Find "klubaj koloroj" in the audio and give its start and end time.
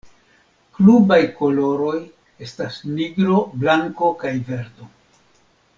0.77-1.93